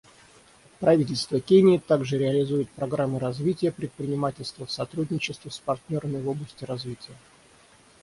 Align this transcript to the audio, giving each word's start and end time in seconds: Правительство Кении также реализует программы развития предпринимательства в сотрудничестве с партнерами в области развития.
Правительство 0.79 1.39
Кении 1.39 1.77
также 1.77 2.17
реализует 2.17 2.71
программы 2.71 3.19
развития 3.19 3.71
предпринимательства 3.71 4.65
в 4.65 4.71
сотрудничестве 4.71 5.51
с 5.51 5.59
партнерами 5.59 6.19
в 6.19 6.27
области 6.27 6.65
развития. 6.65 7.13